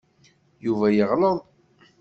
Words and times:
Yuba 0.65 0.87
yeɣleḍ. 0.89 1.37